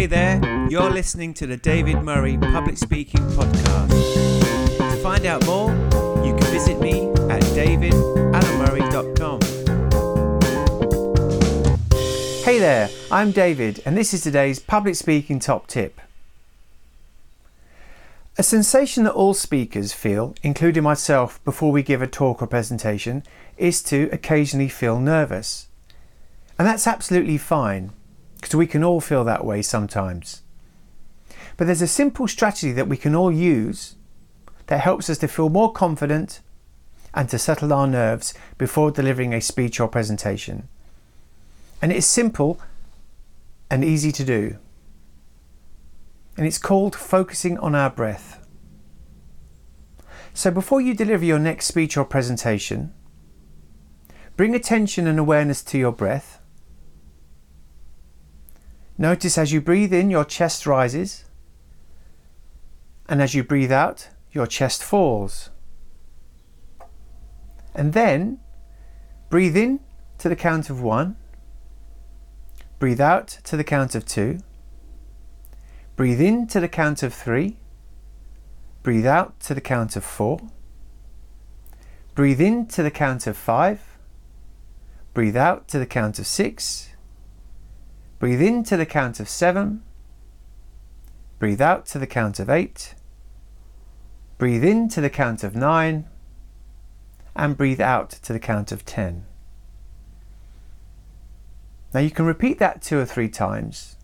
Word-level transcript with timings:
Hey 0.00 0.06
there, 0.06 0.40
you're 0.70 0.88
listening 0.88 1.34
to 1.34 1.46
the 1.46 1.58
David 1.58 2.02
Murray 2.02 2.38
Public 2.38 2.78
Speaking 2.78 3.20
Podcast. 3.32 3.90
To 4.78 4.96
find 5.02 5.26
out 5.26 5.44
more, 5.44 5.68
you 6.24 6.34
can 6.34 6.46
visit 6.50 6.80
me 6.80 7.10
at 7.28 7.42
davidallenmurray.com. 7.52 9.40
Hey 12.42 12.58
there, 12.58 12.88
I'm 13.12 13.30
David, 13.30 13.82
and 13.84 13.94
this 13.94 14.14
is 14.14 14.22
today's 14.22 14.58
public 14.58 14.94
speaking 14.94 15.38
top 15.38 15.66
tip. 15.66 16.00
A 18.38 18.42
sensation 18.42 19.04
that 19.04 19.12
all 19.12 19.34
speakers 19.34 19.92
feel, 19.92 20.34
including 20.42 20.82
myself, 20.82 21.44
before 21.44 21.72
we 21.72 21.82
give 21.82 22.00
a 22.00 22.06
talk 22.06 22.40
or 22.40 22.46
presentation, 22.46 23.22
is 23.58 23.82
to 23.82 24.08
occasionally 24.12 24.70
feel 24.70 24.98
nervous. 24.98 25.66
And 26.58 26.66
that's 26.66 26.86
absolutely 26.86 27.36
fine, 27.36 27.92
because 28.40 28.54
we 28.54 28.66
can 28.66 28.82
all 28.82 29.00
feel 29.00 29.24
that 29.24 29.44
way 29.44 29.62
sometimes. 29.62 30.42
But 31.56 31.66
there's 31.66 31.82
a 31.82 31.86
simple 31.86 32.26
strategy 32.26 32.72
that 32.72 32.88
we 32.88 32.96
can 32.96 33.14
all 33.14 33.30
use 33.30 33.96
that 34.66 34.80
helps 34.80 35.10
us 35.10 35.18
to 35.18 35.28
feel 35.28 35.50
more 35.50 35.72
confident 35.72 36.40
and 37.12 37.28
to 37.28 37.38
settle 37.38 37.72
our 37.72 37.86
nerves 37.86 38.32
before 38.56 38.90
delivering 38.90 39.34
a 39.34 39.40
speech 39.40 39.80
or 39.80 39.88
presentation. 39.88 40.68
And 41.82 41.92
it's 41.92 42.06
simple 42.06 42.60
and 43.70 43.84
easy 43.84 44.12
to 44.12 44.24
do. 44.24 44.56
And 46.36 46.46
it's 46.46 46.58
called 46.58 46.96
focusing 46.96 47.58
on 47.58 47.74
our 47.74 47.90
breath. 47.90 48.46
So 50.32 50.50
before 50.50 50.80
you 50.80 50.94
deliver 50.94 51.24
your 51.24 51.38
next 51.38 51.66
speech 51.66 51.96
or 51.96 52.04
presentation, 52.04 52.94
bring 54.36 54.54
attention 54.54 55.06
and 55.06 55.18
awareness 55.18 55.62
to 55.64 55.78
your 55.78 55.92
breath. 55.92 56.39
Notice 59.00 59.38
as 59.38 59.50
you 59.50 59.62
breathe 59.62 59.94
in, 59.94 60.10
your 60.10 60.26
chest 60.26 60.66
rises, 60.66 61.24
and 63.08 63.22
as 63.22 63.34
you 63.34 63.42
breathe 63.42 63.72
out, 63.72 64.10
your 64.30 64.46
chest 64.46 64.84
falls. 64.84 65.48
And 67.74 67.94
then 67.94 68.40
breathe 69.30 69.56
in 69.56 69.80
to 70.18 70.28
the 70.28 70.36
count 70.36 70.68
of 70.68 70.82
one, 70.82 71.16
breathe 72.78 73.00
out 73.00 73.28
to 73.44 73.56
the 73.56 73.64
count 73.64 73.94
of 73.94 74.04
two, 74.04 74.40
breathe 75.96 76.20
in 76.20 76.46
to 76.48 76.60
the 76.60 76.68
count 76.68 77.02
of 77.02 77.14
three, 77.14 77.56
breathe 78.82 79.06
out 79.06 79.40
to 79.40 79.54
the 79.54 79.62
count 79.62 79.96
of 79.96 80.04
four, 80.04 80.40
breathe 82.14 82.42
in 82.42 82.66
to 82.66 82.82
the 82.82 82.90
count 82.90 83.26
of 83.26 83.38
five, 83.38 83.96
breathe 85.14 85.38
out 85.38 85.68
to 85.68 85.78
the 85.78 85.86
count 85.86 86.18
of 86.18 86.26
six, 86.26 86.90
breathe 88.20 88.42
in 88.42 88.62
to 88.62 88.76
the 88.76 88.86
count 88.86 89.18
of 89.18 89.28
seven, 89.28 89.82
breathe 91.38 91.60
out 91.60 91.86
to 91.86 91.98
the 91.98 92.06
count 92.06 92.38
of 92.38 92.50
eight, 92.50 92.94
breathe 94.36 94.62
in 94.62 94.88
to 94.90 95.00
the 95.00 95.10
count 95.10 95.42
of 95.42 95.56
nine, 95.56 96.06
and 97.34 97.56
breathe 97.56 97.80
out 97.80 98.10
to 98.10 98.34
the 98.34 98.38
count 98.38 98.70
of 98.70 98.84
ten. 98.84 99.24
Now 101.94 102.00
you 102.00 102.10
can 102.10 102.26
repeat 102.26 102.58
that 102.58 102.82
two 102.82 102.98
or 102.98 103.06
three 103.06 103.30
times, 103.30 103.96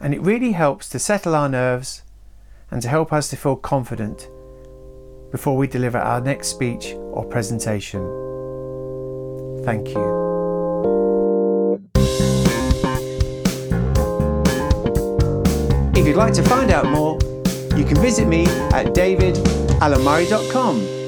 and 0.00 0.14
it 0.14 0.22
really 0.22 0.52
helps 0.52 0.88
to 0.88 0.98
settle 0.98 1.34
our 1.34 1.48
nerves 1.48 2.04
and 2.70 2.80
to 2.80 2.88
help 2.88 3.12
us 3.12 3.28
to 3.28 3.36
feel 3.36 3.56
confident 3.56 4.30
before 5.30 5.58
we 5.58 5.66
deliver 5.66 5.98
our 5.98 6.22
next 6.22 6.48
speech 6.48 6.94
or 6.94 7.26
presentation. 7.26 8.00
Thank 9.62 9.88
you. 9.88 11.23
If 16.04 16.08
you'd 16.08 16.18
like 16.18 16.34
to 16.34 16.42
find 16.42 16.70
out 16.70 16.84
more, 16.84 17.14
you 17.78 17.82
can 17.82 17.96
visit 17.96 18.28
me 18.28 18.44
at 18.74 18.92
davidallenmurray.com. 18.92 21.03